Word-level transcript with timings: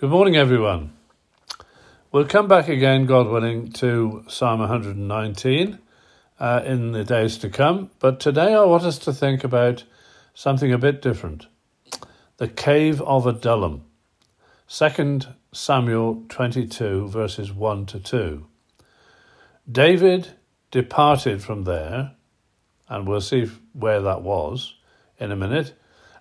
Good 0.00 0.08
morning, 0.08 0.34
everyone. 0.34 0.94
We'll 2.10 2.24
come 2.24 2.48
back 2.48 2.70
again, 2.70 3.04
God 3.04 3.28
willing, 3.28 3.70
to 3.72 4.24
Psalm 4.28 4.60
119 4.60 5.78
uh, 6.38 6.62
in 6.64 6.92
the 6.92 7.04
days 7.04 7.36
to 7.36 7.50
come, 7.50 7.90
but 7.98 8.18
today 8.18 8.54
I 8.54 8.64
want 8.64 8.84
us 8.84 8.98
to 9.00 9.12
think 9.12 9.44
about 9.44 9.84
something 10.32 10.72
a 10.72 10.78
bit 10.78 11.02
different 11.02 11.48
the 12.38 12.48
cave 12.48 13.02
of 13.02 13.26
Adullam. 13.26 13.84
2 14.68 15.20
Samuel 15.52 16.24
22, 16.30 17.08
verses 17.08 17.52
1 17.52 17.84
to 17.84 18.00
2. 18.00 18.46
David 19.70 20.28
departed 20.70 21.42
from 21.42 21.64
there, 21.64 22.12
and 22.88 23.06
we'll 23.06 23.20
see 23.20 23.50
where 23.74 24.00
that 24.00 24.22
was 24.22 24.76
in 25.18 25.30
a 25.30 25.36
minute, 25.36 25.74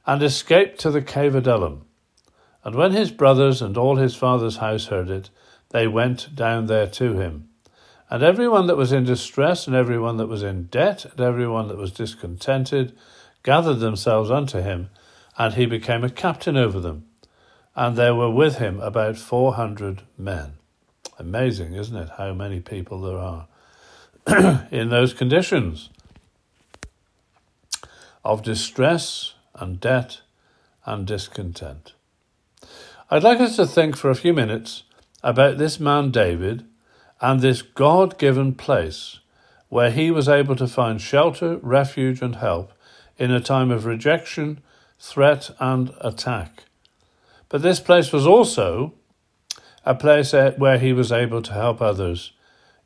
and 0.05 0.21
escaped 0.21 0.81
to 0.81 0.91
the 0.91 1.01
cave 1.01 1.33
of 1.33 1.47
Adullam. 1.47 1.85
And 2.69 2.77
when 2.77 2.91
his 2.91 3.09
brothers 3.09 3.63
and 3.63 3.75
all 3.75 3.95
his 3.95 4.15
father's 4.15 4.57
house 4.57 4.85
heard 4.85 5.09
it, 5.09 5.31
they 5.69 5.87
went 5.87 6.35
down 6.35 6.67
there 6.67 6.85
to 6.85 7.17
him. 7.17 7.49
And 8.11 8.21
everyone 8.21 8.67
that 8.67 8.77
was 8.77 8.91
in 8.91 9.05
distress, 9.05 9.65
and 9.65 9.75
everyone 9.75 10.17
that 10.17 10.27
was 10.27 10.43
in 10.43 10.65
debt, 10.65 11.03
and 11.05 11.19
everyone 11.19 11.67
that 11.69 11.79
was 11.79 11.91
discontented, 11.91 12.95
gathered 13.41 13.79
themselves 13.79 14.29
unto 14.29 14.61
him, 14.61 14.91
and 15.35 15.55
he 15.55 15.65
became 15.65 16.03
a 16.03 16.11
captain 16.11 16.55
over 16.55 16.79
them. 16.79 17.07
And 17.75 17.95
there 17.95 18.13
were 18.13 18.29
with 18.29 18.59
him 18.59 18.79
about 18.81 19.17
four 19.17 19.55
hundred 19.55 20.03
men. 20.15 20.53
Amazing, 21.17 21.73
isn't 21.73 21.97
it, 21.97 22.09
how 22.19 22.35
many 22.35 22.59
people 22.59 23.01
there 23.01 23.17
are 23.17 23.47
in 24.71 24.89
those 24.89 25.15
conditions 25.15 25.89
of 28.23 28.43
distress 28.43 29.33
and 29.55 29.79
debt 29.79 30.21
and 30.85 31.07
discontent. 31.07 31.93
I'd 33.11 33.23
like 33.23 33.39
us 33.39 33.55
to 33.55 33.65
think 33.65 33.97
for 33.97 34.11
a 34.11 34.15
few 34.15 34.35
minutes 34.35 34.83
about 35.23 35.57
this 35.57 35.79
man 35.79 36.11
David 36.11 36.67
and 37.19 37.39
this 37.39 37.63
God 37.63 38.19
given 38.19 38.53
place 38.53 39.19
where 39.67 39.89
he 39.89 40.11
was 40.11 40.29
able 40.29 40.55
to 40.57 40.67
find 40.67 41.01
shelter, 41.01 41.57
refuge, 41.57 42.21
and 42.21 42.35
help 42.35 42.71
in 43.17 43.31
a 43.31 43.39
time 43.39 43.71
of 43.71 43.85
rejection, 43.85 44.61
threat, 44.99 45.49
and 45.59 45.91
attack. 46.01 46.65
But 47.49 47.63
this 47.63 47.79
place 47.79 48.13
was 48.13 48.27
also 48.27 48.93
a 49.83 49.95
place 49.95 50.31
eh, 50.35 50.51
where 50.57 50.77
he 50.77 50.93
was 50.93 51.11
able 51.11 51.41
to 51.41 51.53
help 51.53 51.81
others 51.81 52.33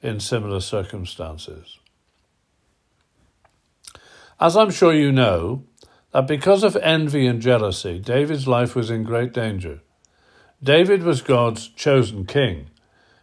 in 0.02 0.22
similar 0.22 0.62
circumstances. 0.62 1.80
As 4.40 4.56
I'm 4.56 4.72
sure 4.72 4.94
you 4.94 5.12
know, 5.12 5.66
that 6.14 6.28
because 6.28 6.64
of 6.64 6.78
envy 6.78 7.28
and 7.28 7.42
jealousy, 7.42 8.00
David's 8.00 8.48
life 8.48 8.74
was 8.74 8.90
in 8.90 9.04
great 9.04 9.34
danger. 9.34 9.82
David 10.64 11.04
was 11.04 11.22
God's 11.22 11.68
chosen 11.68 12.26
king, 12.26 12.70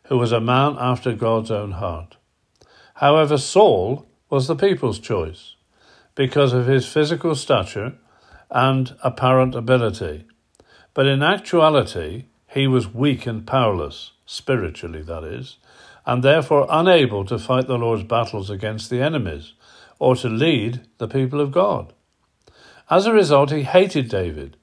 who 0.08 0.18
was 0.18 0.30
a 0.30 0.42
man 0.42 0.76
after 0.78 1.14
God's 1.14 1.50
own 1.50 1.72
heart. 1.72 2.18
However, 2.96 3.38
Saul 3.38 4.06
was 4.28 4.46
the 4.46 4.54
people's 4.54 4.98
choice 4.98 5.54
because 6.14 6.52
of 6.52 6.66
his 6.66 6.86
physical 6.86 7.34
stature 7.34 7.94
and 8.50 8.94
apparent 9.02 9.54
ability. 9.54 10.26
But 10.92 11.06
in 11.06 11.22
actuality, 11.22 12.26
he 12.46 12.66
was 12.66 12.92
weak 12.92 13.26
and 13.26 13.46
powerless, 13.46 14.12
spiritually 14.26 15.00
that 15.02 15.24
is, 15.24 15.56
and 16.04 16.22
therefore 16.22 16.66
unable 16.68 17.24
to 17.24 17.38
fight 17.38 17.66
the 17.66 17.78
Lord's 17.78 18.02
battles 18.02 18.50
against 18.50 18.90
the 18.90 19.00
enemies 19.00 19.54
or 19.98 20.14
to 20.16 20.28
lead 20.28 20.82
the 20.98 21.08
people 21.08 21.40
of 21.40 21.52
God. 21.52 21.94
As 22.90 23.06
a 23.06 23.14
result, 23.14 23.50
he 23.50 23.62
hated 23.62 24.10
David 24.10 24.58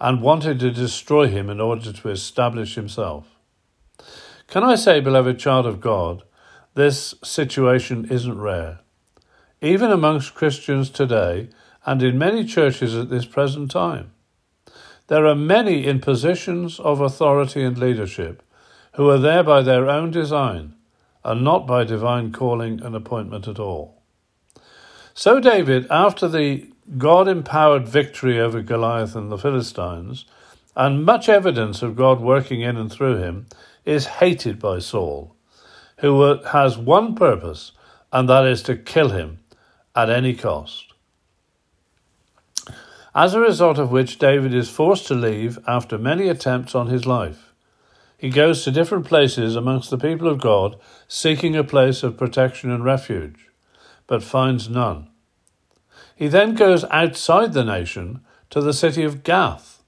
and 0.00 0.22
wanted 0.22 0.60
to 0.60 0.70
destroy 0.70 1.28
him 1.28 1.50
in 1.50 1.60
order 1.60 1.92
to 1.92 2.08
establish 2.08 2.74
himself. 2.74 3.26
Can 4.46 4.64
I 4.64 4.76
say, 4.76 5.00
beloved 5.00 5.38
child 5.38 5.66
of 5.66 5.80
God, 5.80 6.22
this 6.74 7.14
situation 7.24 8.06
isn't 8.10 8.40
rare. 8.40 8.80
Even 9.60 9.90
amongst 9.90 10.34
Christians 10.34 10.90
today 10.90 11.48
and 11.84 12.02
in 12.02 12.18
many 12.18 12.44
churches 12.44 12.94
at 12.94 13.10
this 13.10 13.26
present 13.26 13.70
time. 13.70 14.12
There 15.08 15.26
are 15.26 15.34
many 15.34 15.86
in 15.86 16.00
positions 16.00 16.78
of 16.78 17.00
authority 17.00 17.64
and 17.64 17.76
leadership 17.76 18.42
who 18.94 19.08
are 19.08 19.18
there 19.18 19.42
by 19.42 19.62
their 19.62 19.88
own 19.88 20.10
design 20.10 20.74
and 21.24 21.42
not 21.42 21.66
by 21.66 21.84
divine 21.84 22.30
calling 22.30 22.80
and 22.80 22.94
appointment 22.94 23.48
at 23.48 23.58
all. 23.58 24.02
So, 25.14 25.40
David, 25.40 25.86
after 25.90 26.28
the 26.28 26.70
God 26.96 27.28
empowered 27.28 27.86
victory 27.86 28.40
over 28.40 28.62
Goliath 28.62 29.14
and 29.14 29.30
the 29.30 29.36
Philistines, 29.36 30.24
and 30.74 31.04
much 31.04 31.28
evidence 31.28 31.82
of 31.82 31.96
God 31.96 32.20
working 32.20 32.62
in 32.62 32.76
and 32.76 32.90
through 32.90 33.18
him, 33.18 33.46
is 33.84 34.06
hated 34.06 34.58
by 34.58 34.78
Saul, 34.78 35.34
who 35.98 36.22
has 36.44 36.78
one 36.78 37.14
purpose, 37.14 37.72
and 38.12 38.28
that 38.28 38.46
is 38.46 38.62
to 38.62 38.76
kill 38.76 39.10
him 39.10 39.40
at 39.94 40.08
any 40.08 40.34
cost. 40.34 40.94
As 43.14 43.34
a 43.34 43.40
result 43.40 43.78
of 43.78 43.90
which, 43.90 44.18
David 44.18 44.54
is 44.54 44.70
forced 44.70 45.08
to 45.08 45.14
leave 45.14 45.58
after 45.66 45.98
many 45.98 46.28
attempts 46.28 46.74
on 46.74 46.86
his 46.86 47.04
life. 47.04 47.52
He 48.16 48.30
goes 48.30 48.64
to 48.64 48.70
different 48.70 49.06
places 49.06 49.56
amongst 49.56 49.90
the 49.90 49.98
people 49.98 50.28
of 50.28 50.40
God, 50.40 50.76
seeking 51.06 51.56
a 51.56 51.64
place 51.64 52.02
of 52.02 52.16
protection 52.16 52.70
and 52.70 52.84
refuge, 52.84 53.48
but 54.06 54.22
finds 54.22 54.68
none. 54.68 55.08
He 56.18 56.26
then 56.26 56.56
goes 56.56 56.84
outside 56.90 57.52
the 57.52 57.62
nation 57.62 58.22
to 58.50 58.60
the 58.60 58.72
city 58.72 59.04
of 59.04 59.22
Gath, 59.22 59.84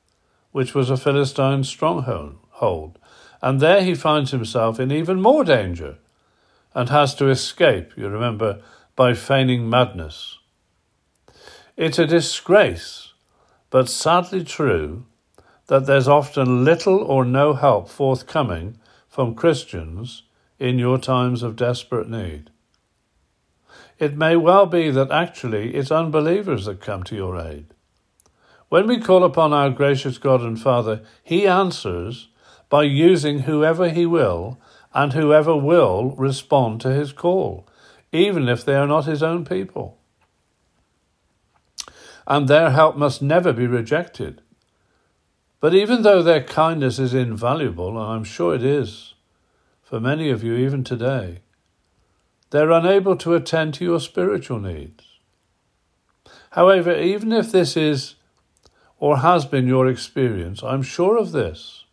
which 0.53 0.77
was 0.77 0.89
a 0.89 0.97
Philistine 0.97 1.65
stronghold, 1.65 2.99
and 3.43 3.59
there 3.59 3.83
he 3.83 3.97
finds 3.97 4.31
himself 4.31 4.79
in 4.79 4.93
even 4.93 5.21
more 5.21 5.43
danger 5.43 5.99
and 6.73 6.89
has 6.89 7.17
to 7.17 7.29
escape, 7.29 7.97
you 7.97 8.09
remember, 8.09 8.63
by 8.95 9.13
feigning 9.13 9.69
madness. 9.69 10.39
It's 11.77 11.99
a 11.99 12.07
disgrace, 12.07 13.13
but 13.71 13.89
sadly 13.89 14.45
true, 14.45 15.07
that 15.67 15.87
there's 15.87 16.07
often 16.07 16.65
little 16.65 17.03
or 17.03 17.25
no 17.25 17.55
help 17.55 17.89
forthcoming 17.89 18.79
from 19.09 19.35
Christians 19.35 20.23
in 20.61 20.79
your 20.79 20.99
times 20.99 21.43
of 21.43 21.57
desperate 21.57 22.09
need. 22.09 22.51
It 24.01 24.17
may 24.17 24.35
well 24.35 24.65
be 24.65 24.91
that 24.91 25.11
actually 25.11 25.75
it's 25.75 25.91
unbelievers 25.93 26.65
that 26.65 26.81
come 26.81 27.03
to 27.05 27.15
your 27.15 27.39
aid. 27.39 27.67
When 28.71 28.87
we 28.87 28.99
call 28.99 29.23
upon 29.23 29.53
our 29.53 29.69
gracious 29.69 30.17
God 30.17 30.41
and 30.41 30.59
Father, 30.59 31.03
He 31.23 31.47
answers 31.47 32.29
by 32.71 32.85
using 32.85 33.41
whoever 33.41 33.91
He 33.91 34.07
will, 34.07 34.59
and 34.95 35.13
whoever 35.13 35.55
will 35.55 36.15
respond 36.17 36.81
to 36.81 36.95
His 36.95 37.13
call, 37.13 37.69
even 38.11 38.49
if 38.49 38.65
they 38.65 38.75
are 38.75 38.87
not 38.87 39.05
His 39.05 39.23
own 39.23 39.45
people. 39.45 39.99
And 42.27 42.49
their 42.49 42.71
help 42.71 42.97
must 42.97 43.21
never 43.21 43.53
be 43.53 43.67
rejected. 43.67 44.41
But 45.61 45.75
even 45.75 46.03
though 46.03 46.23
their 46.23 46.43
kindness 46.43 46.99
is 46.99 47.13
invaluable, 47.13 48.01
and 48.01 48.13
I'm 48.13 48.25
sure 48.25 48.55
it 48.55 48.65
is 48.65 49.13
for 49.83 50.01
many 50.01 50.31
of 50.31 50.43
you 50.43 50.55
even 50.55 50.85
today, 50.85 51.41
they're 52.51 52.71
unable 52.71 53.17
to 53.17 53.35
attend 53.35 53.75
to 53.75 53.85
your 53.85 54.01
spiritual 54.01 54.61
needs. 54.61 55.05
However, 56.51 56.95
even 56.95 57.33
if 57.33 57.53
this 57.53 57.77
is 57.77 58.17
or 58.99 59.19
has 59.19 59.45
been 59.47 59.67
your 59.67 59.87
experience, 59.87 60.63
I'm 60.63 60.83
sure 60.83 61.17
of 61.17 61.33
this 61.33 61.85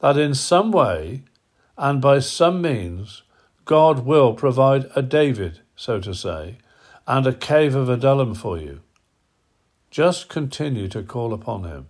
that 0.00 0.16
in 0.16 0.34
some 0.34 0.70
way 0.70 1.22
and 1.76 2.00
by 2.00 2.18
some 2.18 2.62
means, 2.62 3.22
God 3.64 4.06
will 4.06 4.34
provide 4.34 4.90
a 4.94 5.02
David, 5.02 5.60
so 5.74 6.00
to 6.00 6.14
say, 6.14 6.56
and 7.06 7.26
a 7.26 7.34
cave 7.34 7.74
of 7.74 7.88
Adullam 7.88 8.34
for 8.34 8.58
you. 8.58 8.80
Just 9.90 10.28
continue 10.28 10.88
to 10.88 11.02
call 11.02 11.32
upon 11.32 11.64
him. 11.64 11.88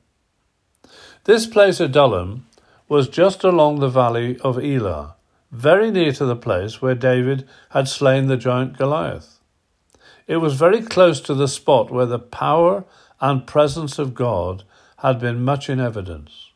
This 1.25 1.47
place, 1.47 1.81
Adullam, 1.81 2.47
was 2.89 3.09
just 3.09 3.45
along 3.45 3.81
the 3.81 3.89
valley 3.89 4.39
of 4.41 4.63
Elah, 4.63 5.17
very 5.51 5.91
near 5.91 6.13
to 6.13 6.25
the 6.25 6.37
place 6.37 6.83
where 6.83 6.95
David 6.95 7.49
had 7.71 7.89
slain 7.89 8.27
the 8.27 8.37
giant 8.37 8.77
Goliath. 8.77 9.41
It 10.27 10.39
was 10.39 10.55
very 10.55 10.83
close 10.83 11.21
to 11.23 11.35
the 11.35 11.49
spot 11.49 11.91
where 11.91 12.07
the 12.07 12.19
power 12.19 12.85
and 13.21 13.47
presence 13.47 13.99
of 13.99 14.15
God 14.15 14.65
had 14.99 15.21
been 15.21 15.45
much 15.45 15.71
in 15.71 15.79
evidence. 15.79 16.51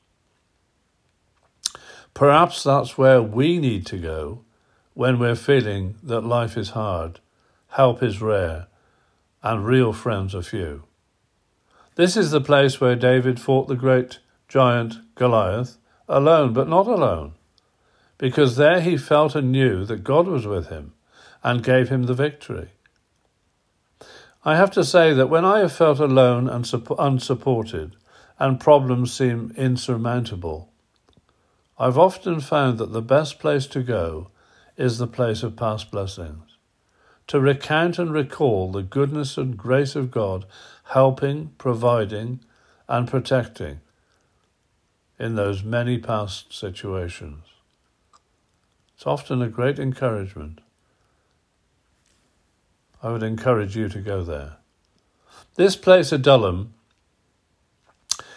Perhaps 2.14 2.64
that's 2.64 2.98
where 2.98 3.22
we 3.22 3.58
need 3.58 3.86
to 3.86 3.98
go 3.98 4.44
when 4.94 5.18
we're 5.18 5.36
feeling 5.36 5.94
that 6.02 6.22
life 6.22 6.56
is 6.56 6.70
hard, 6.70 7.20
help 7.68 8.02
is 8.02 8.20
rare, 8.20 8.66
and 9.42 9.64
real 9.64 9.92
friends 9.92 10.34
are 10.34 10.42
few. 10.42 10.82
This 11.94 12.16
is 12.16 12.30
the 12.30 12.40
place 12.40 12.80
where 12.80 12.96
David 12.96 13.40
fought 13.40 13.68
the 13.68 13.76
great 13.76 14.18
giant 14.48 14.96
Goliath 15.14 15.78
alone, 16.08 16.52
but 16.52 16.68
not 16.68 16.86
alone 16.88 17.34
because 18.20 18.56
there 18.56 18.82
he 18.82 18.98
felt 18.98 19.34
and 19.34 19.50
knew 19.50 19.82
that 19.86 20.04
God 20.04 20.28
was 20.28 20.46
with 20.46 20.68
him 20.68 20.92
and 21.42 21.62
gave 21.62 21.88
him 21.88 22.02
the 22.02 22.12
victory. 22.12 22.68
I 24.44 24.56
have 24.56 24.70
to 24.72 24.84
say 24.84 25.14
that 25.14 25.30
when 25.30 25.46
I 25.46 25.60
have 25.60 25.72
felt 25.72 25.98
alone 25.98 26.46
and 26.46 26.70
unsupported 26.98 27.96
and 28.38 28.60
problems 28.60 29.10
seem 29.10 29.54
insurmountable, 29.56 30.70
I've 31.78 31.96
often 31.96 32.40
found 32.40 32.76
that 32.76 32.92
the 32.92 33.00
best 33.00 33.38
place 33.38 33.66
to 33.68 33.82
go 33.82 34.30
is 34.76 34.98
the 34.98 35.06
place 35.06 35.42
of 35.42 35.56
past 35.56 35.90
blessings, 35.90 36.58
to 37.26 37.40
recount 37.40 37.98
and 37.98 38.12
recall 38.12 38.70
the 38.70 38.82
goodness 38.82 39.38
and 39.38 39.56
grace 39.56 39.96
of 39.96 40.10
God 40.10 40.44
helping, 40.92 41.52
providing, 41.56 42.40
and 42.86 43.08
protecting 43.08 43.80
in 45.18 45.36
those 45.36 45.62
many 45.62 45.96
past 45.96 46.52
situations. 46.52 47.49
It's 49.00 49.06
often 49.06 49.40
a 49.40 49.48
great 49.48 49.78
encouragement. 49.78 50.60
I 53.02 53.10
would 53.10 53.22
encourage 53.22 53.74
you 53.74 53.88
to 53.88 53.98
go 53.98 54.22
there. 54.22 54.58
This 55.54 55.74
place, 55.74 56.12
Adullam, 56.12 56.74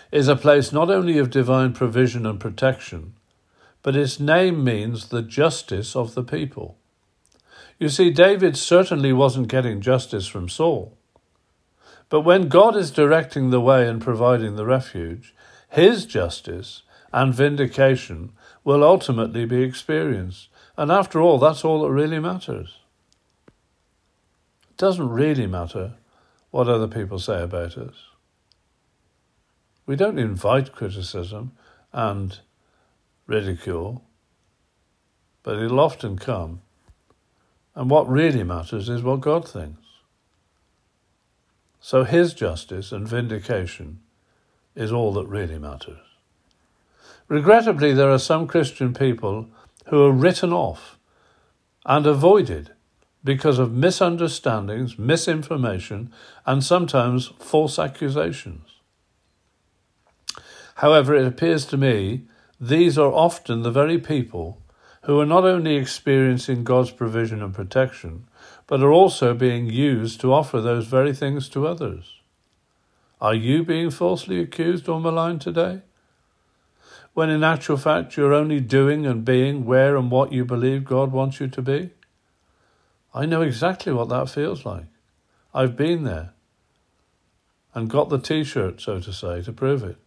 is 0.09 0.29
a 0.29 0.37
place 0.37 0.71
not 0.71 0.89
only 0.89 1.17
of 1.17 1.29
divine 1.29 1.73
provision 1.73 2.25
and 2.25 2.39
protection, 2.39 3.11
but 3.81 3.97
its 3.97 4.21
name 4.21 4.63
means 4.63 5.09
the 5.09 5.21
justice 5.21 5.97
of 5.97 6.13
the 6.13 6.23
people. 6.23 6.77
You 7.77 7.89
see, 7.89 8.09
David 8.09 8.55
certainly 8.55 9.11
wasn't 9.11 9.49
getting 9.49 9.81
justice 9.81 10.27
from 10.27 10.47
Saul. 10.47 10.97
But 12.07 12.21
when 12.21 12.47
God 12.47 12.77
is 12.77 12.89
directing 12.89 13.49
the 13.49 13.59
way 13.59 13.85
and 13.85 14.01
providing 14.01 14.55
the 14.55 14.65
refuge, 14.65 15.35
his 15.69 16.05
justice 16.05 16.83
and 17.11 17.33
vindication 17.33 18.31
will 18.63 18.81
ultimately 18.81 19.43
be 19.43 19.61
experienced. 19.61 20.47
And 20.77 20.91
after 20.91 21.21
all, 21.21 21.37
that's 21.37 21.63
all 21.63 21.83
that 21.83 21.91
really 21.91 22.19
matters. 22.19 22.77
It 24.69 24.77
doesn't 24.77 25.09
really 25.09 25.47
matter 25.47 25.93
what 26.51 26.67
other 26.67 26.87
people 26.87 27.19
say 27.19 27.41
about 27.43 27.77
us. 27.77 27.95
We 29.85 29.95
don't 29.95 30.17
invite 30.17 30.71
criticism 30.71 31.51
and 31.91 32.39
ridicule, 33.27 34.03
but 35.43 35.59
it'll 35.59 35.79
often 35.79 36.17
come. 36.17 36.61
And 37.75 37.89
what 37.89 38.09
really 38.09 38.43
matters 38.43 38.89
is 38.89 39.03
what 39.03 39.21
God 39.21 39.47
thinks. 39.47 39.79
So 41.81 42.03
his 42.03 42.33
justice 42.33 42.91
and 42.91 43.07
vindication 43.07 43.99
is 44.75 44.91
all 44.91 45.13
that 45.13 45.27
really 45.27 45.59
matters. 45.59 45.99
Regrettably, 47.27 47.93
there 47.93 48.11
are 48.11 48.19
some 48.19 48.47
Christian 48.47 48.93
people 48.93 49.47
who 49.85 50.03
are 50.03 50.11
written 50.11 50.53
off 50.53 50.97
and 51.85 52.05
avoided 52.05 52.71
because 53.23 53.59
of 53.59 53.71
misunderstandings, 53.71 54.99
misinformation, 54.99 56.11
and 56.45 56.63
sometimes 56.63 57.27
false 57.39 57.79
accusations. 57.79 58.67
However, 60.75 61.15
it 61.15 61.25
appears 61.25 61.65
to 61.67 61.77
me 61.77 62.23
these 62.59 62.97
are 62.97 63.11
often 63.11 63.61
the 63.61 63.71
very 63.71 63.97
people 63.97 64.61
who 65.03 65.19
are 65.19 65.25
not 65.25 65.43
only 65.43 65.75
experiencing 65.75 66.63
God's 66.63 66.91
provision 66.91 67.41
and 67.41 67.53
protection, 67.53 68.25
but 68.67 68.81
are 68.81 68.91
also 68.91 69.33
being 69.33 69.69
used 69.69 70.21
to 70.21 70.33
offer 70.33 70.61
those 70.61 70.87
very 70.87 71.13
things 71.13 71.49
to 71.49 71.67
others. 71.67 72.21
Are 73.19 73.35
you 73.35 73.63
being 73.63 73.89
falsely 73.89 74.39
accused 74.39 74.89
or 74.89 74.99
maligned 74.99 75.41
today? 75.41 75.81
When 77.13 77.29
in 77.29 77.43
actual 77.43 77.77
fact 77.77 78.17
you're 78.17 78.33
only 78.33 78.59
doing 78.59 79.05
and 79.05 79.23
being 79.23 79.65
where 79.65 79.95
and 79.95 80.09
what 80.09 80.33
you 80.33 80.45
believe 80.45 80.83
God 80.83 81.11
wants 81.11 81.39
you 81.39 81.47
to 81.47 81.61
be? 81.61 81.91
I 83.13 83.25
know 83.27 83.41
exactly 83.41 83.93
what 83.93 84.09
that 84.09 84.29
feels 84.29 84.65
like. 84.65 84.85
I've 85.53 85.75
been 85.75 86.03
there 86.03 86.31
and 87.75 87.89
got 87.89 88.09
the 88.09 88.17
t 88.19 88.43
shirt, 88.43 88.81
so 88.81 88.99
to 88.99 89.13
say, 89.13 89.41
to 89.43 89.53
prove 89.53 89.83
it. 89.83 89.97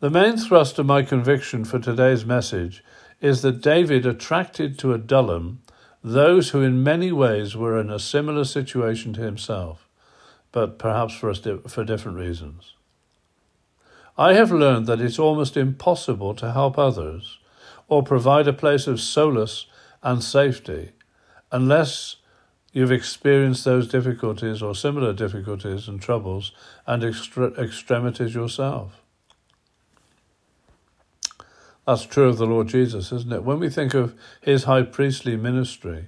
The 0.00 0.10
main 0.10 0.36
thrust 0.36 0.78
of 0.78 0.86
my 0.86 1.02
conviction 1.02 1.64
for 1.64 1.78
today's 1.78 2.24
message 2.24 2.84
is 3.20 3.42
that 3.42 3.62
David 3.62 4.04
attracted 4.04 4.78
to 4.80 4.92
Adullam 4.92 5.62
those 6.02 6.50
who 6.50 6.60
in 6.60 6.84
many 6.84 7.10
ways 7.10 7.56
were 7.56 7.80
in 7.80 7.90
a 7.90 7.98
similar 7.98 8.44
situation 8.44 9.12
to 9.14 9.22
himself, 9.22 9.88
but 10.52 10.78
perhaps 10.78 11.14
for, 11.14 11.34
for 11.34 11.82
different 11.82 12.18
reasons. 12.18 12.75
I 14.18 14.32
have 14.32 14.50
learned 14.50 14.86
that 14.86 15.00
it's 15.00 15.18
almost 15.18 15.56
impossible 15.56 16.34
to 16.36 16.52
help 16.52 16.78
others 16.78 17.38
or 17.88 18.02
provide 18.02 18.48
a 18.48 18.52
place 18.52 18.86
of 18.86 19.00
solace 19.00 19.66
and 20.02 20.22
safety 20.22 20.92
unless 21.52 22.16
you've 22.72 22.92
experienced 22.92 23.64
those 23.64 23.88
difficulties 23.88 24.62
or 24.62 24.74
similar 24.74 25.12
difficulties 25.12 25.86
and 25.86 26.00
troubles 26.00 26.52
and 26.86 27.02
extre- 27.02 27.58
extremities 27.58 28.34
yourself. 28.34 29.02
That's 31.86 32.04
true 32.04 32.28
of 32.28 32.38
the 32.38 32.46
Lord 32.46 32.68
Jesus, 32.68 33.12
isn't 33.12 33.32
it? 33.32 33.44
When 33.44 33.60
we 33.60 33.70
think 33.70 33.94
of 33.94 34.14
his 34.40 34.64
high 34.64 34.82
priestly 34.82 35.36
ministry, 35.36 36.06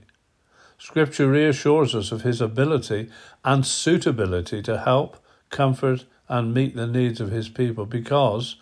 Scripture 0.76 1.28
reassures 1.28 1.94
us 1.94 2.10
of 2.10 2.22
his 2.22 2.40
ability 2.40 3.10
and 3.44 3.64
suitability 3.64 4.62
to 4.62 4.78
help, 4.78 5.18
comfort, 5.50 6.04
and 6.28 6.54
meet 6.54 6.76
the 6.76 6.86
needs 6.86 7.20
of 7.20 7.30
his 7.30 7.48
people 7.48 7.86
because 7.86 8.56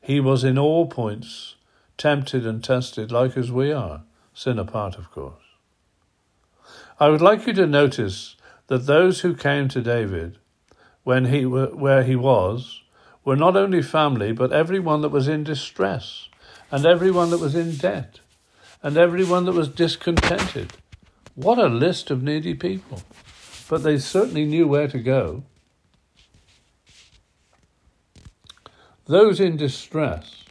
he 0.00 0.20
was 0.20 0.44
in 0.44 0.58
all 0.58 0.86
points 0.86 1.54
tempted 1.96 2.46
and 2.46 2.64
tested 2.64 3.12
like 3.12 3.36
as 3.36 3.52
we 3.52 3.72
are, 3.72 4.02
sin 4.34 4.58
apart, 4.58 4.96
of 4.96 5.10
course. 5.10 5.42
I 6.98 7.08
would 7.08 7.20
like 7.20 7.46
you 7.46 7.52
to 7.54 7.66
notice 7.66 8.36
that 8.66 8.86
those 8.86 9.20
who 9.20 9.34
came 9.34 9.68
to 9.68 9.80
David 9.80 10.38
when 11.04 11.26
he 11.26 11.44
where 11.44 12.02
he 12.04 12.16
was 12.16 12.82
were 13.24 13.36
not 13.36 13.56
only 13.56 13.82
family 13.82 14.32
but 14.32 14.52
everyone 14.52 15.00
that 15.02 15.08
was 15.10 15.28
in 15.28 15.44
distress 15.44 16.28
and 16.70 16.86
everyone 16.86 17.30
that 17.30 17.40
was 17.40 17.54
in 17.54 17.76
debt 17.76 18.20
and 18.82 18.96
everyone 18.96 19.44
that 19.44 19.52
was 19.52 19.68
discontented. 19.68 20.72
What 21.34 21.58
a 21.58 21.66
list 21.66 22.10
of 22.10 22.22
needy 22.22 22.54
people. 22.54 23.02
But 23.68 23.82
they 23.82 23.98
certainly 23.98 24.44
knew 24.44 24.66
where 24.66 24.88
to 24.88 24.98
go. 24.98 25.44
Those 29.06 29.40
in 29.40 29.56
distress, 29.56 30.44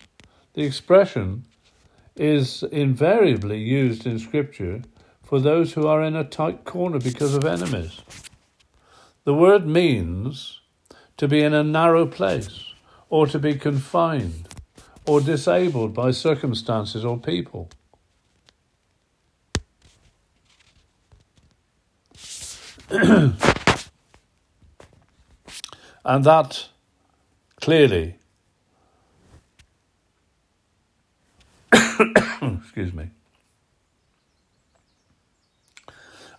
the 0.53 0.63
expression 0.63 1.45
is 2.17 2.63
invariably 2.63 3.59
used 3.59 4.05
in 4.05 4.19
Scripture 4.19 4.81
for 5.23 5.39
those 5.39 5.73
who 5.73 5.87
are 5.87 6.03
in 6.03 6.15
a 6.15 6.25
tight 6.25 6.65
corner 6.65 6.99
because 6.99 7.33
of 7.33 7.45
enemies. 7.45 8.01
The 9.23 9.33
word 9.33 9.65
means 9.65 10.59
to 11.15 11.27
be 11.27 11.41
in 11.41 11.53
a 11.53 11.63
narrow 11.63 12.05
place 12.05 12.73
or 13.09 13.27
to 13.27 13.39
be 13.39 13.55
confined 13.55 14.49
or 15.05 15.21
disabled 15.21 15.93
by 15.93 16.11
circumstances 16.11 17.05
or 17.05 17.17
people. 17.17 17.69
and 22.89 23.37
that 26.03 26.67
clearly 27.61 28.15
excuse 32.81 32.93
me 32.93 33.11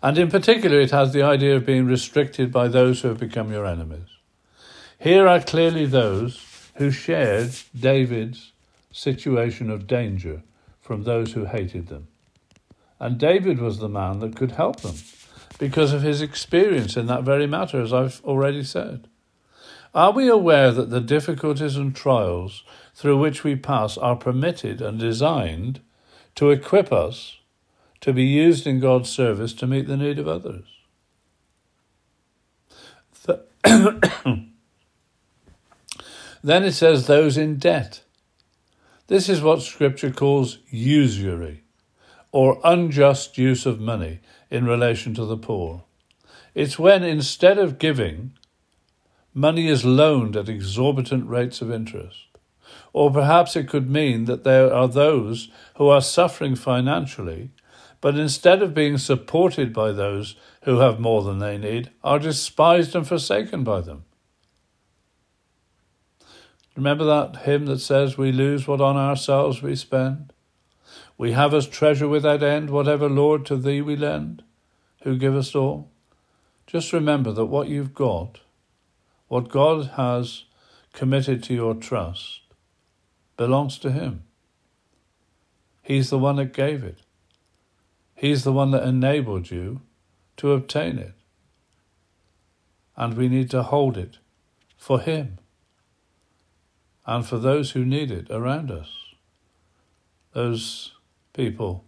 and 0.02 0.18
in 0.18 0.28
particular 0.28 0.80
it 0.80 0.90
has 0.90 1.12
the 1.12 1.22
idea 1.22 1.56
of 1.56 1.64
being 1.64 1.86
restricted 1.86 2.52
by 2.52 2.68
those 2.68 3.00
who 3.00 3.08
have 3.08 3.18
become 3.18 3.52
your 3.52 3.66
enemies 3.66 4.08
here 4.98 5.26
are 5.26 5.40
clearly 5.40 5.86
those 5.86 6.46
who 6.76 6.92
shared 6.92 7.50
David's 7.78 8.52
situation 8.92 9.68
of 9.68 9.88
danger 9.88 10.42
from 10.80 11.02
those 11.02 11.32
who 11.32 11.46
hated 11.46 11.88
them. 11.88 12.06
And 13.00 13.18
David 13.18 13.58
was 13.58 13.78
the 13.78 13.88
man 13.88 14.20
that 14.20 14.36
could 14.36 14.52
help 14.52 14.80
them 14.82 14.94
because 15.58 15.92
of 15.92 16.02
his 16.02 16.22
experience 16.22 16.96
in 16.96 17.06
that 17.06 17.24
very 17.24 17.48
matter, 17.48 17.80
as 17.80 17.92
I've 17.92 18.22
already 18.24 18.62
said. 18.62 19.08
Are 19.94 20.12
we 20.12 20.28
aware 20.28 20.70
that 20.70 20.90
the 20.90 21.00
difficulties 21.00 21.76
and 21.76 21.96
trials 21.96 22.62
through 22.94 23.18
which 23.18 23.42
we 23.42 23.56
pass 23.56 23.98
are 23.98 24.16
permitted 24.16 24.80
and 24.80 24.98
designed 24.98 25.80
to 26.36 26.50
equip 26.50 26.92
us 26.92 27.38
to 28.00 28.12
be 28.12 28.24
used 28.24 28.66
in 28.66 28.80
God's 28.80 29.10
service 29.10 29.52
to 29.54 29.66
meet 29.66 29.86
the 29.86 29.96
need 29.96 30.18
of 30.18 30.28
others? 30.28 30.66
then 36.42 36.64
it 36.64 36.72
says 36.72 37.06
those 37.06 37.36
in 37.36 37.56
debt. 37.56 38.02
This 39.06 39.28
is 39.28 39.40
what 39.40 39.62
Scripture 39.62 40.10
calls 40.10 40.58
usury, 40.68 41.62
or 42.32 42.60
unjust 42.64 43.38
use 43.38 43.66
of 43.66 43.80
money 43.80 44.20
in 44.50 44.64
relation 44.64 45.14
to 45.14 45.24
the 45.24 45.36
poor. 45.36 45.84
It's 46.54 46.78
when 46.78 47.04
instead 47.04 47.58
of 47.58 47.78
giving, 47.78 48.32
money 49.32 49.68
is 49.68 49.84
loaned 49.84 50.36
at 50.36 50.48
exorbitant 50.48 51.28
rates 51.28 51.62
of 51.62 51.70
interest. 51.70 52.26
Or 52.92 53.10
perhaps 53.10 53.56
it 53.56 53.68
could 53.68 53.90
mean 53.90 54.26
that 54.26 54.44
there 54.44 54.72
are 54.72 54.88
those 54.88 55.48
who 55.76 55.88
are 55.88 56.02
suffering 56.02 56.54
financially, 56.54 57.50
but 58.00 58.18
instead 58.18 58.62
of 58.62 58.74
being 58.74 58.98
supported 58.98 59.72
by 59.72 59.92
those 59.92 60.36
who 60.62 60.78
have 60.78 61.00
more 61.00 61.22
than 61.22 61.38
they 61.38 61.56
need, 61.56 61.90
are 62.02 62.18
despised 62.18 62.94
and 62.94 63.06
forsaken 63.06 63.64
by 63.64 63.80
them. 63.80 64.04
Remember 66.76 67.04
that 67.04 67.42
hymn 67.42 67.66
that 67.66 67.80
says, 67.80 68.16
We 68.16 68.32
lose 68.32 68.66
what 68.66 68.80
on 68.80 68.96
ourselves 68.96 69.62
we 69.62 69.76
spend? 69.76 70.32
We 71.18 71.32
have 71.32 71.54
as 71.54 71.68
treasure 71.68 72.08
without 72.08 72.42
end 72.42 72.70
whatever, 72.70 73.08
Lord, 73.08 73.44
to 73.46 73.56
thee 73.56 73.82
we 73.82 73.96
lend, 73.96 74.42
who 75.02 75.16
givest 75.16 75.54
all. 75.54 75.90
Just 76.66 76.92
remember 76.92 77.32
that 77.32 77.46
what 77.46 77.68
you've 77.68 77.94
got, 77.94 78.40
what 79.28 79.48
God 79.48 79.92
has 79.96 80.44
committed 80.92 81.42
to 81.44 81.54
your 81.54 81.74
trust, 81.74 82.40
belongs 83.42 83.76
to 83.76 83.90
Him. 83.90 84.22
He's 85.82 86.10
the 86.10 86.18
one 86.26 86.36
that 86.36 86.52
gave 86.52 86.84
it. 86.84 86.98
He's 88.14 88.44
the 88.44 88.52
one 88.52 88.70
that 88.70 88.84
enabled 88.84 89.50
you 89.50 89.80
to 90.36 90.52
obtain 90.52 90.96
it. 90.96 91.14
And 92.96 93.16
we 93.16 93.28
need 93.28 93.50
to 93.50 93.64
hold 93.64 93.98
it 93.98 94.18
for 94.76 95.00
Him 95.00 95.38
and 97.04 97.26
for 97.26 97.36
those 97.36 97.72
who 97.72 97.84
need 97.84 98.12
it 98.12 98.30
around 98.30 98.70
us. 98.70 98.90
Those 100.34 100.92
people 101.32 101.84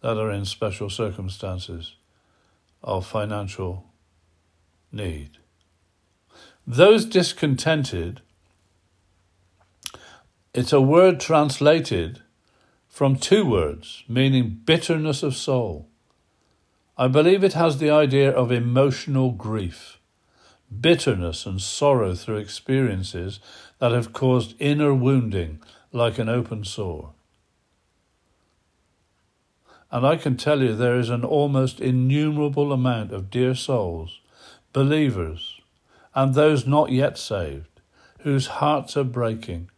that 0.00 0.18
are 0.18 0.32
in 0.32 0.44
special 0.44 0.90
circumstances 0.90 1.94
of 2.82 3.06
financial 3.06 3.84
need. 4.90 5.38
Those 6.66 7.04
discontented, 7.04 8.20
it's 10.54 10.72
a 10.72 10.80
word 10.80 11.18
translated 11.18 12.20
from 12.86 13.16
two 13.16 13.46
words 13.46 14.04
meaning 14.06 14.60
bitterness 14.66 15.22
of 15.22 15.34
soul. 15.34 15.88
I 16.98 17.08
believe 17.08 17.42
it 17.42 17.54
has 17.54 17.78
the 17.78 17.88
idea 17.88 18.30
of 18.30 18.52
emotional 18.52 19.30
grief, 19.30 19.98
bitterness 20.80 21.46
and 21.46 21.58
sorrow 21.58 22.14
through 22.14 22.36
experiences 22.36 23.40
that 23.78 23.92
have 23.92 24.12
caused 24.12 24.54
inner 24.58 24.94
wounding 24.94 25.58
like 25.90 26.18
an 26.18 26.28
open 26.28 26.64
sore. 26.64 27.14
And 29.90 30.06
I 30.06 30.16
can 30.16 30.36
tell 30.36 30.62
you 30.62 30.76
there 30.76 30.98
is 30.98 31.08
an 31.08 31.24
almost 31.24 31.80
innumerable 31.80 32.72
amount 32.72 33.12
of 33.12 33.30
dear 33.30 33.54
souls, 33.54 34.20
believers, 34.74 35.60
and 36.14 36.34
those 36.34 36.66
not 36.66 36.90
yet 36.90 37.16
saved, 37.16 37.80
whose 38.20 38.46
hearts 38.46 38.98
are 38.98 39.04
breaking, 39.04 39.70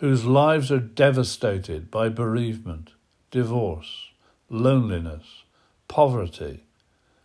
whose 0.00 0.24
lives 0.24 0.70
are 0.70 0.78
devastated 0.78 1.90
by 1.90 2.08
bereavement, 2.08 2.92
divorce, 3.30 4.10
loneliness, 4.48 5.42
poverty, 5.88 6.62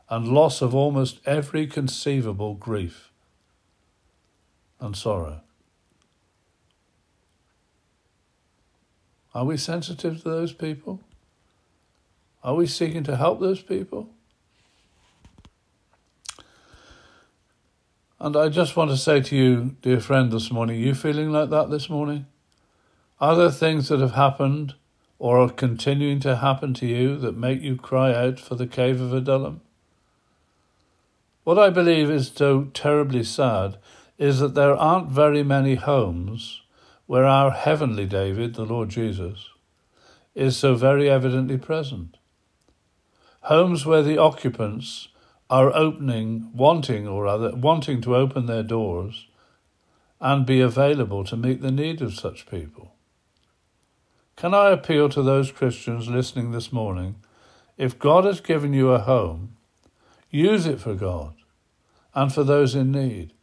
and 0.09 0.27
loss 0.27 0.61
of 0.61 0.73
almost 0.73 1.19
every 1.25 1.67
conceivable 1.67 2.55
grief 2.55 3.11
and 4.79 4.95
sorrow. 4.95 5.41
Are 9.35 9.45
we 9.45 9.57
sensitive 9.57 10.21
to 10.23 10.29
those 10.29 10.53
people? 10.53 10.99
Are 12.43 12.55
we 12.55 12.67
seeking 12.67 13.03
to 13.03 13.15
help 13.15 13.39
those 13.39 13.61
people? 13.61 14.09
And 18.19 18.35
I 18.35 18.49
just 18.49 18.75
want 18.75 18.89
to 18.89 18.97
say 18.97 19.21
to 19.21 19.35
you, 19.35 19.75
dear 19.81 19.99
friend, 19.99 20.31
this 20.31 20.51
morning, 20.51 20.79
you 20.79 20.95
feeling 20.95 21.31
like 21.31 21.49
that 21.49 21.69
this 21.69 21.89
morning? 21.89 22.25
Are 23.23 23.37
there 23.37 23.51
things 23.51 23.87
that 23.87 24.01
have 24.01 24.15
happened 24.15 24.73
or 25.17 25.39
are 25.39 25.49
continuing 25.49 26.19
to 26.19 26.35
happen 26.35 26.73
to 26.73 26.85
you 26.85 27.15
that 27.19 27.37
make 27.37 27.61
you 27.61 27.77
cry 27.77 28.13
out 28.13 28.37
for 28.37 28.55
the 28.55 28.67
cave 28.67 28.99
of 28.99 29.13
Adullam? 29.13 29.61
What 31.45 31.57
I 31.57 31.69
believe 31.69 32.11
is 32.11 32.33
so 32.35 32.65
terribly 32.73 33.23
sad 33.23 33.77
is 34.17 34.41
that 34.41 34.55
there 34.55 34.75
aren't 34.75 35.09
very 35.09 35.41
many 35.41 35.75
homes 35.75 36.63
where 37.05 37.23
our 37.23 37.51
heavenly 37.51 38.05
David, 38.05 38.55
the 38.55 38.65
Lord 38.65 38.89
Jesus, 38.89 39.47
is 40.35 40.57
so 40.57 40.75
very 40.75 41.09
evidently 41.09 41.57
present 41.57 42.17
homes 43.43 43.85
where 43.85 44.03
the 44.03 44.17
occupants 44.17 45.07
are 45.49 45.73
opening, 45.73 46.51
wanting 46.53 47.07
or 47.07 47.25
other, 47.25 47.55
wanting 47.55 48.01
to 48.01 48.17
open 48.17 48.47
their 48.47 48.63
doors 48.63 49.27
and 50.19 50.45
be 50.45 50.59
available 50.59 51.23
to 51.23 51.37
meet 51.37 51.61
the 51.61 51.71
need 51.71 52.01
of 52.01 52.13
such 52.13 52.45
people. 52.51 52.92
Can 54.35 54.53
I 54.53 54.71
appeal 54.71 55.09
to 55.09 55.21
those 55.21 55.51
Christians 55.51 56.09
listening 56.09 56.51
this 56.51 56.73
morning? 56.73 57.15
If 57.77 57.99
God 57.99 58.25
has 58.25 58.41
given 58.41 58.73
you 58.73 58.91
a 58.91 58.99
home, 58.99 59.55
use 60.29 60.65
it 60.65 60.81
for 60.81 60.95
God 60.95 61.35
and 62.13 62.33
for 62.33 62.43
those 62.43 62.75
in 62.75 62.91
need. 62.91 63.33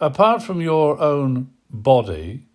Apart 0.00 0.42
from 0.42 0.60
your 0.60 1.00
own 1.00 1.50
body, 1.70 2.46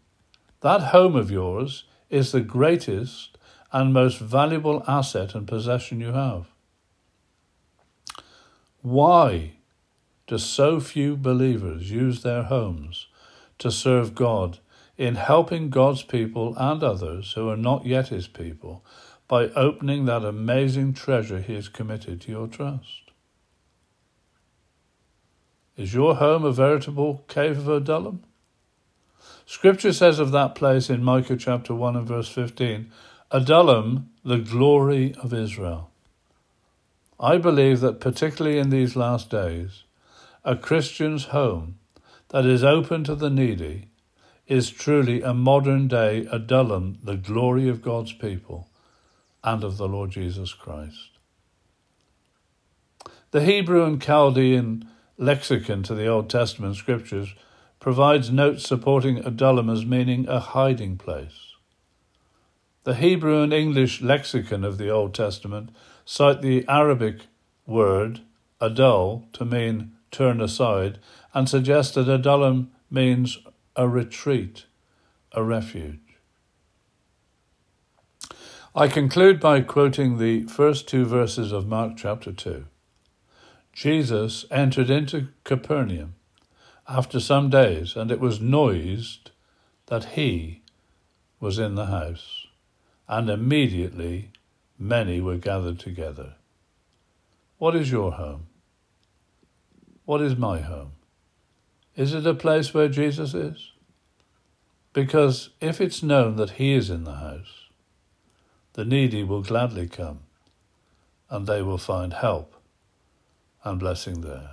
that 0.61 0.81
home 0.81 1.15
of 1.15 1.29
yours 1.31 1.83
is 2.09 2.31
the 2.31 2.41
greatest 2.41 3.37
and 3.71 3.93
most 3.93 4.19
valuable 4.19 4.83
asset 4.87 5.35
and 5.35 5.47
possession 5.47 5.99
you 5.99 6.13
have. 6.13 6.47
Why 8.81 9.53
do 10.27 10.37
so 10.37 10.79
few 10.79 11.17
believers 11.17 11.91
use 11.91 12.23
their 12.23 12.43
homes 12.43 13.07
to 13.57 13.71
serve 13.71 14.15
God 14.15 14.59
in 14.99 15.15
helping 15.15 15.69
God's 15.69 16.03
people 16.03 16.53
and 16.57 16.83
others 16.83 17.31
who 17.31 17.47
are 17.47 17.55
not 17.55 17.85
yet 17.85 18.09
His 18.09 18.27
people 18.27 18.83
by 19.29 19.45
opening 19.51 20.03
that 20.05 20.25
amazing 20.25 20.93
treasure 20.93 21.39
He 21.39 21.55
has 21.55 21.69
committed 21.69 22.19
to 22.21 22.31
your 22.31 22.47
trust? 22.47 23.11
Is 25.77 25.93
your 25.93 26.15
home 26.15 26.43
a 26.43 26.51
veritable 26.51 27.23
cave 27.29 27.59
of 27.59 27.69
Adullam? 27.69 28.25
Scripture 29.45 29.93
says 29.93 30.19
of 30.19 30.33
that 30.33 30.53
place 30.53 30.89
in 30.89 31.01
Micah 31.01 31.37
chapter 31.37 31.73
1 31.73 31.95
and 31.95 32.07
verse 32.07 32.27
15 32.27 32.91
Adullam, 33.31 34.09
the 34.25 34.39
glory 34.39 35.15
of 35.23 35.33
Israel. 35.33 35.91
I 37.17 37.37
believe 37.37 37.79
that 37.79 38.01
particularly 38.01 38.57
in 38.57 38.69
these 38.69 38.97
last 38.97 39.29
days, 39.29 39.83
a 40.43 40.57
Christian's 40.57 41.25
home 41.25 41.79
that 42.29 42.45
is 42.45 42.63
open 42.65 43.05
to 43.05 43.15
the 43.15 43.29
needy 43.29 43.88
is 44.49 44.69
truly 44.69 45.21
a 45.21 45.33
modern 45.33 45.87
day 45.87 46.27
Adullam, 46.31 46.97
the 47.03 47.15
glory 47.15 47.69
of 47.69 47.81
God's 47.81 48.11
people 48.11 48.67
and 49.43 49.63
of 49.63 49.77
the 49.77 49.87
Lord 49.87 50.11
Jesus 50.11 50.53
Christ. 50.53 51.11
The 53.31 53.45
Hebrew 53.45 53.85
and 53.85 54.01
Chaldean 54.01 54.89
lexicon 55.17 55.83
to 55.83 55.93
the 55.93 56.07
Old 56.07 56.29
Testament 56.29 56.75
scriptures 56.75 57.35
provides 57.79 58.31
notes 58.31 58.67
supporting 58.67 59.19
Adullam 59.19 59.69
as 59.69 59.85
meaning 59.85 60.27
a 60.27 60.39
hiding 60.39 60.97
place. 60.97 61.53
The 62.85 62.95
Hebrew 62.95 63.43
and 63.43 63.53
English 63.53 64.01
lexicon 64.01 64.65
of 64.65 64.79
the 64.79 64.89
Old 64.89 65.13
Testament 65.13 65.69
cite 66.05 66.41
the 66.41 66.65
Arabic 66.67 67.27
word 67.67 68.21
adul 68.59 69.31
to 69.33 69.45
mean 69.45 69.91
turn 70.11 70.41
aside 70.41 70.97
and 71.33 71.47
suggest 71.47 71.93
that 71.93 72.09
adullam 72.09 72.71
means 72.89 73.37
a 73.79 73.87
retreat, 73.87 74.65
a 75.31 75.41
refuge. 75.41 76.17
I 78.75 78.89
conclude 78.89 79.39
by 79.39 79.61
quoting 79.61 80.17
the 80.17 80.43
first 80.47 80.85
two 80.85 81.05
verses 81.05 81.53
of 81.53 81.65
Mark 81.65 81.93
chapter 81.95 82.33
2. 82.33 82.65
Jesus 83.71 84.43
entered 84.51 84.89
into 84.89 85.29
Capernaum 85.45 86.15
after 86.89 87.21
some 87.21 87.49
days, 87.49 87.95
and 87.95 88.11
it 88.11 88.19
was 88.19 88.41
noised 88.41 89.31
that 89.85 90.03
he 90.19 90.61
was 91.39 91.57
in 91.57 91.75
the 91.75 91.85
house 91.85 92.47
and 93.07 93.29
immediately 93.29 94.33
many 94.77 95.21
were 95.21 95.37
gathered 95.37 95.79
together. 95.79 96.33
What 97.57 97.77
is 97.77 97.89
your 97.89 98.11
home? 98.11 98.47
What 100.03 100.19
is 100.21 100.35
my 100.35 100.59
home? 100.59 100.98
Is 101.99 102.13
it 102.13 102.25
a 102.25 102.33
place 102.33 102.73
where 102.73 102.87
Jesus 102.87 103.33
is? 103.33 103.73
Because 104.93 105.49
if 105.59 105.81
it's 105.81 106.01
known 106.01 106.37
that 106.37 106.51
He 106.51 106.73
is 106.73 106.89
in 106.89 107.03
the 107.03 107.15
house, 107.15 107.65
the 108.71 108.85
needy 108.85 109.21
will 109.21 109.41
gladly 109.41 109.85
come 109.85 110.21
and 111.29 111.45
they 111.45 111.61
will 111.61 111.77
find 111.77 112.13
help 112.13 112.55
and 113.65 113.81
blessing 113.81 114.21
there. 114.21 114.51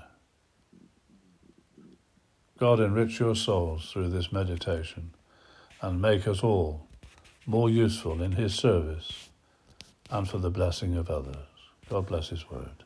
God 2.59 2.81
enrich 2.81 3.21
your 3.21 3.37
souls 3.37 3.93
through 3.93 4.09
this 4.09 4.33
meditation 4.33 5.13
and 5.81 6.03
make 6.03 6.27
us 6.27 6.43
all 6.43 6.89
more 7.47 7.71
useful 7.71 8.23
in 8.23 8.33
his 8.33 8.55
service 8.55 9.29
and 10.11 10.29
for 10.29 10.39
the 10.39 10.51
blessing 10.51 10.97
of 10.97 11.09
others. 11.09 11.37
God 11.89 12.07
bless 12.07 12.31
his 12.31 12.51
word. 12.51 12.86